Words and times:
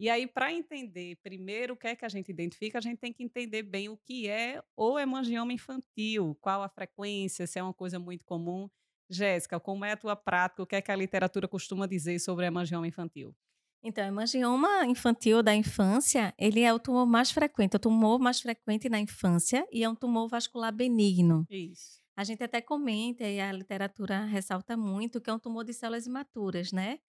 E 0.00 0.08
aí, 0.08 0.26
para 0.26 0.50
entender 0.50 1.16
primeiro 1.22 1.74
o 1.74 1.76
que 1.76 1.86
é 1.86 1.94
que 1.94 2.06
a 2.06 2.08
gente 2.08 2.30
identifica, 2.30 2.78
a 2.78 2.80
gente 2.80 2.96
tem 2.96 3.12
que 3.12 3.22
entender 3.22 3.62
bem 3.62 3.90
o 3.90 3.98
que 3.98 4.30
é 4.30 4.62
o 4.74 4.98
hemangioma 4.98 5.52
infantil, 5.52 6.34
qual 6.40 6.62
a 6.62 6.70
frequência, 6.70 7.46
se 7.46 7.58
é 7.58 7.62
uma 7.62 7.74
coisa 7.74 7.98
muito 7.98 8.24
comum. 8.24 8.66
Jéssica, 9.10 9.60
como 9.60 9.84
é 9.84 9.92
a 9.92 9.96
tua 9.98 10.16
prática? 10.16 10.62
O 10.62 10.66
que 10.66 10.76
é 10.76 10.80
que 10.80 10.90
a 10.90 10.96
literatura 10.96 11.46
costuma 11.46 11.86
dizer 11.86 12.18
sobre 12.18 12.46
hemangioma 12.46 12.88
infantil? 12.88 13.36
Então, 13.82 14.02
hemangioma 14.02 14.86
infantil 14.86 15.42
da 15.42 15.54
infância, 15.54 16.32
ele 16.38 16.62
é 16.62 16.72
o 16.72 16.78
tumor 16.78 17.04
mais 17.04 17.30
frequente, 17.30 17.76
o 17.76 17.78
tumor 17.78 18.18
mais 18.18 18.40
frequente 18.40 18.88
na 18.88 19.00
infância 19.00 19.68
e 19.70 19.84
é 19.84 19.88
um 19.88 19.94
tumor 19.94 20.28
vascular 20.28 20.72
benigno. 20.72 21.46
Isso. 21.50 22.00
A 22.16 22.24
gente 22.24 22.42
até 22.42 22.62
comenta 22.62 23.24
e 23.24 23.38
a 23.38 23.52
literatura 23.52 24.24
ressalta 24.24 24.78
muito 24.78 25.20
que 25.20 25.28
é 25.28 25.32
um 25.34 25.38
tumor 25.38 25.62
de 25.62 25.74
células 25.74 26.06
imaturas, 26.06 26.72
né? 26.72 27.00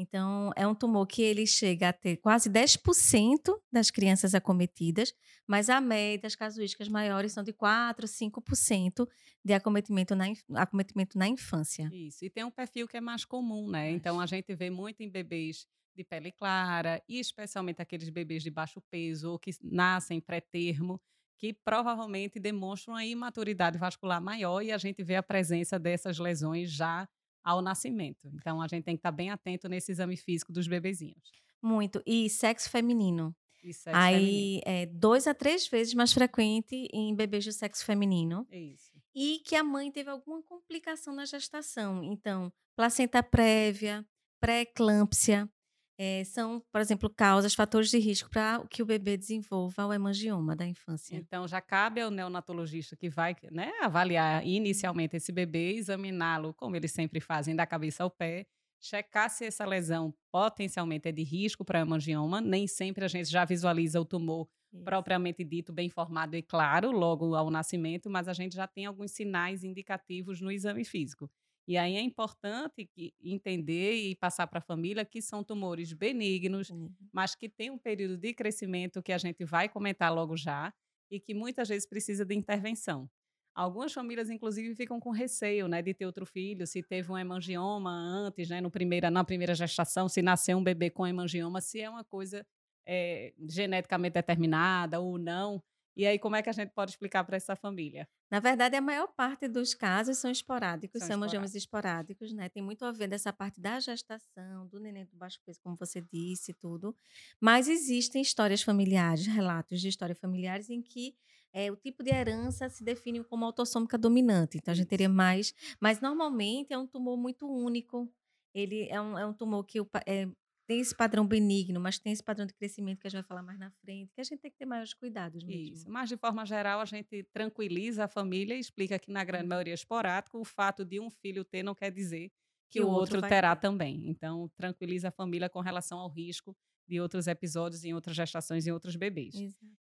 Então, 0.00 0.52
é 0.54 0.64
um 0.64 0.76
tumor 0.76 1.04
que 1.08 1.20
ele 1.20 1.44
chega 1.44 1.88
a 1.88 1.92
ter 1.92 2.18
quase 2.18 2.48
10% 2.48 3.52
das 3.72 3.90
crianças 3.90 4.32
acometidas, 4.32 5.12
mas 5.44 5.68
a 5.68 5.80
média, 5.80 6.28
as 6.28 6.36
casuísticas 6.36 6.86
maiores 6.86 7.32
são 7.32 7.42
de 7.42 7.52
4%, 7.52 8.06
5% 8.06 9.08
de 9.44 9.52
acometimento 9.52 10.14
na, 10.14 10.26
acometimento 10.54 11.18
na 11.18 11.26
infância. 11.26 11.90
Isso, 11.92 12.24
e 12.24 12.30
tem 12.30 12.44
um 12.44 12.50
perfil 12.50 12.86
que 12.86 12.96
é 12.96 13.00
mais 13.00 13.24
comum, 13.24 13.68
né? 13.68 13.90
Então, 13.90 14.20
a 14.20 14.26
gente 14.26 14.54
vê 14.54 14.70
muito 14.70 15.02
em 15.02 15.10
bebês 15.10 15.66
de 15.96 16.04
pele 16.04 16.30
clara, 16.30 17.02
e 17.08 17.18
especialmente 17.18 17.82
aqueles 17.82 18.08
bebês 18.08 18.44
de 18.44 18.50
baixo 18.50 18.80
peso 18.88 19.32
ou 19.32 19.38
que 19.38 19.50
nascem 19.60 20.20
pré-termo, 20.20 21.00
que 21.36 21.52
provavelmente 21.52 22.38
demonstram 22.38 22.94
uma 22.94 23.04
imaturidade 23.04 23.76
vascular 23.76 24.22
maior 24.22 24.62
e 24.62 24.70
a 24.70 24.78
gente 24.78 25.02
vê 25.02 25.16
a 25.16 25.22
presença 25.24 25.76
dessas 25.76 26.18
lesões 26.20 26.70
já 26.70 27.08
ao 27.42 27.62
nascimento. 27.62 28.28
Então 28.34 28.60
a 28.60 28.68
gente 28.68 28.84
tem 28.84 28.94
que 28.94 29.00
estar 29.00 29.12
bem 29.12 29.30
atento 29.30 29.68
nesse 29.68 29.92
exame 29.92 30.16
físico 30.16 30.52
dos 30.52 30.66
bebezinhos. 30.66 31.30
Muito. 31.62 32.02
E 32.06 32.28
sexo 32.30 32.70
feminino. 32.70 33.34
E 33.62 33.72
sexo 33.72 33.98
Aí 33.98 34.60
é 34.64 34.86
dois 34.86 35.26
a 35.26 35.34
três 35.34 35.66
vezes 35.66 35.94
mais 35.94 36.12
frequente 36.12 36.88
em 36.92 37.14
bebês 37.14 37.44
de 37.44 37.52
sexo 37.52 37.84
feminino. 37.84 38.46
Isso. 38.50 38.92
E 39.14 39.40
que 39.44 39.56
a 39.56 39.64
mãe 39.64 39.90
teve 39.90 40.10
alguma 40.10 40.42
complicação 40.42 41.14
na 41.14 41.24
gestação. 41.24 42.04
Então, 42.04 42.52
placenta 42.76 43.22
prévia, 43.22 44.06
pré-eclâmpsia, 44.40 45.50
é, 45.98 46.22
são, 46.24 46.62
por 46.70 46.80
exemplo, 46.80 47.10
causas, 47.10 47.54
fatores 47.54 47.90
de 47.90 47.98
risco 47.98 48.30
para 48.30 48.64
que 48.68 48.82
o 48.82 48.86
bebê 48.86 49.16
desenvolva 49.16 49.86
o 49.86 49.92
hemangioma 49.92 50.54
da 50.54 50.66
infância. 50.66 51.16
Então, 51.16 51.48
já 51.48 51.60
cabe 51.60 52.00
ao 52.00 52.10
neonatologista 52.10 52.96
que 52.96 53.08
vai 53.08 53.34
né, 53.50 53.72
avaliar 53.80 54.46
inicialmente 54.46 55.16
esse 55.16 55.32
bebê, 55.32 55.72
examiná-lo, 55.74 56.54
como 56.54 56.76
eles 56.76 56.92
sempre 56.92 57.18
fazem, 57.20 57.56
da 57.56 57.66
cabeça 57.66 58.04
ao 58.04 58.10
pé, 58.10 58.46
checar 58.80 59.28
se 59.30 59.44
essa 59.44 59.64
lesão 59.66 60.14
potencialmente 60.30 61.08
é 61.08 61.12
de 61.12 61.22
risco 61.22 61.64
para 61.64 61.80
hemangioma. 61.80 62.40
Nem 62.40 62.66
sempre 62.66 63.04
a 63.04 63.08
gente 63.08 63.28
já 63.28 63.44
visualiza 63.44 64.00
o 64.00 64.04
tumor 64.04 64.48
Isso. 64.72 64.84
propriamente 64.84 65.42
dito, 65.42 65.72
bem 65.72 65.88
formado 65.88 66.34
e 66.36 66.42
claro, 66.42 66.90
logo 66.90 67.34
ao 67.34 67.50
nascimento, 67.50 68.08
mas 68.10 68.28
a 68.28 68.32
gente 68.32 68.54
já 68.54 68.66
tem 68.66 68.86
alguns 68.86 69.10
sinais 69.12 69.64
indicativos 69.64 70.40
no 70.40 70.52
exame 70.52 70.84
físico. 70.84 71.30
E 71.68 71.76
aí 71.76 71.96
é 71.96 72.00
importante 72.00 72.90
entender 73.22 73.92
e 73.92 74.16
passar 74.16 74.46
para 74.46 74.58
a 74.58 74.62
família 74.62 75.04
que 75.04 75.20
são 75.20 75.44
tumores 75.44 75.92
benignos, 75.92 76.70
uhum. 76.70 76.90
mas 77.12 77.34
que 77.34 77.46
tem 77.46 77.68
um 77.68 77.76
período 77.76 78.16
de 78.16 78.32
crescimento 78.32 79.02
que 79.02 79.12
a 79.12 79.18
gente 79.18 79.44
vai 79.44 79.68
comentar 79.68 80.10
logo 80.10 80.34
já 80.34 80.72
e 81.10 81.20
que 81.20 81.34
muitas 81.34 81.68
vezes 81.68 81.86
precisa 81.86 82.24
de 82.24 82.34
intervenção. 82.34 83.06
Algumas 83.54 83.92
famílias, 83.92 84.30
inclusive, 84.30 84.74
ficam 84.74 84.98
com 84.98 85.10
receio 85.10 85.68
né, 85.68 85.82
de 85.82 85.92
ter 85.92 86.06
outro 86.06 86.24
filho, 86.24 86.66
se 86.66 86.82
teve 86.82 87.12
um 87.12 87.18
hemangioma 87.18 87.90
antes, 87.90 88.48
né, 88.48 88.62
no 88.62 88.70
primeira, 88.70 89.10
na 89.10 89.22
primeira 89.22 89.54
gestação, 89.54 90.08
se 90.08 90.22
nasceu 90.22 90.56
um 90.56 90.64
bebê 90.64 90.88
com 90.88 91.06
hemangioma, 91.06 91.60
se 91.60 91.82
é 91.82 91.90
uma 91.90 92.04
coisa 92.04 92.46
é, 92.86 93.34
geneticamente 93.46 94.14
determinada 94.14 95.00
ou 95.00 95.18
não. 95.18 95.62
E 95.94 96.06
aí, 96.06 96.18
como 96.18 96.34
é 96.34 96.42
que 96.42 96.48
a 96.48 96.52
gente 96.52 96.70
pode 96.70 96.92
explicar 96.92 97.24
para 97.24 97.36
essa 97.36 97.54
família? 97.54 98.08
Na 98.30 98.40
verdade, 98.40 98.76
a 98.76 98.80
maior 98.80 99.08
parte 99.08 99.48
dos 99.48 99.72
casos 99.74 100.18
são 100.18 100.30
esporádicos, 100.30 101.02
são, 101.02 101.14
hemangiomas 101.16 101.54
esporádicos, 101.54 102.32
né? 102.32 102.48
Tem 102.48 102.62
muito 102.62 102.84
a 102.84 102.92
ver 102.92 103.08
dessa 103.08 103.32
parte 103.32 103.58
da 103.60 103.80
gestação, 103.80 104.66
do 104.66 104.78
neném 104.78 105.06
do 105.06 105.16
baixo 105.16 105.40
peso, 105.46 105.60
como 105.62 105.76
você 105.76 106.00
disse, 106.00 106.52
tudo. 106.52 106.94
Mas 107.40 107.68
existem 107.68 108.20
histórias 108.20 108.62
familiares, 108.62 109.26
relatos 109.26 109.80
de 109.80 109.88
histórias 109.88 110.18
familiares 110.18 110.68
em 110.68 110.82
que 110.82 111.14
é, 111.52 111.70
o 111.72 111.76
tipo 111.76 112.02
de 112.02 112.10
herança 112.10 112.68
se 112.68 112.84
define 112.84 113.24
como 113.24 113.44
autossômica 113.46 113.96
dominante. 113.96 114.58
Então, 114.58 114.72
a 114.72 114.74
gente 114.74 114.88
teria 114.88 115.08
mais. 115.08 115.54
Mas, 115.80 116.00
normalmente, 116.00 116.72
é 116.72 116.78
um 116.78 116.86
tumor 116.86 117.16
muito 117.16 117.48
único. 117.50 118.06
Ele 118.54 118.86
é 118.90 119.00
um, 119.00 119.18
é 119.18 119.26
um 119.26 119.32
tumor 119.32 119.64
que 119.64 119.80
o, 119.80 119.88
é, 120.06 120.28
tem 120.68 120.80
esse 120.80 120.94
padrão 120.94 121.26
benigno, 121.26 121.80
mas 121.80 121.98
tem 121.98 122.12
esse 122.12 122.22
padrão 122.22 122.44
de 122.44 122.52
crescimento 122.52 123.00
que 123.00 123.06
a 123.06 123.10
gente 123.10 123.22
vai 123.22 123.26
falar 123.26 123.42
mais 123.42 123.58
na 123.58 123.70
frente, 123.70 124.12
que 124.12 124.20
a 124.20 124.24
gente 124.24 124.38
tem 124.38 124.50
que 124.50 124.58
ter 124.58 124.66
maiores 124.66 124.92
cuidados 124.92 125.42
mesmo. 125.42 125.74
Isso. 125.74 125.90
Mas, 125.90 126.10
de 126.10 126.16
forma 126.18 126.44
geral, 126.44 126.80
a 126.80 126.84
gente 126.84 127.22
tranquiliza 127.32 128.04
a 128.04 128.08
família 128.08 128.54
e 128.54 128.60
explica 128.60 128.98
que, 128.98 129.10
na 129.10 129.24
grande 129.24 129.46
hum. 129.46 129.48
maioria, 129.48 129.72
é 129.72 129.74
esporádico. 129.74 130.38
O 130.38 130.44
fato 130.44 130.84
de 130.84 131.00
um 131.00 131.08
filho 131.08 131.42
ter 131.42 131.62
não 131.62 131.74
quer 131.74 131.90
dizer 131.90 132.30
que, 132.68 132.80
que 132.80 132.80
o 132.82 132.88
outro, 132.88 133.16
outro 133.16 133.30
terá 133.30 133.56
ter. 133.56 133.62
também. 133.62 134.10
Então, 134.10 134.50
tranquiliza 134.58 135.08
a 135.08 135.10
família 135.10 135.48
com 135.48 135.60
relação 135.60 136.00
ao 136.00 136.10
risco 136.10 136.54
de 136.86 137.00
outros 137.00 137.26
episódios 137.26 137.82
em 137.84 137.94
outras 137.94 138.14
gestações 138.14 138.66
em 138.66 138.70
outros 138.70 138.94
bebês. 138.94 139.34
Exato. 139.34 139.72